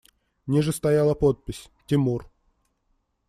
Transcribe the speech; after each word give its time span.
Ниже 0.47 0.73
стояла 0.73 1.13
подпись: 1.15 1.69
«Тимур». 1.85 2.25